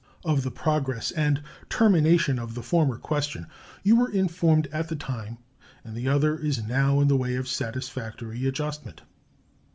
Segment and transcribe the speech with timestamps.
[0.25, 3.45] Of the progress and termination of the former question
[3.83, 5.37] you were informed at the time,
[5.83, 9.03] and the other is now in the way of satisfactory adjustment.